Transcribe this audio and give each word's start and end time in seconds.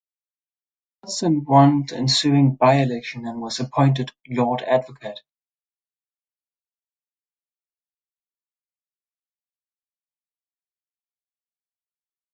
Watson 1.03 1.43
won 1.43 1.85
the 1.85 1.95
ensuing 1.97 2.55
by-election 2.55 3.27
and 3.27 3.39
was 3.39 3.59
appointed 3.59 4.11
Lord 4.27 4.63
Advocate. 4.63 5.19